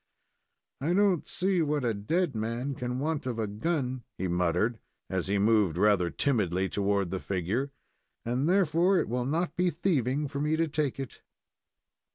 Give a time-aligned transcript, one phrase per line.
[0.81, 4.79] "I don't see what a dead man can want of a gun," he muttered,
[5.11, 7.71] as he moved rather timidly toward the figure,
[8.25, 11.21] "and, therefore, it will not be thieving for me to take it."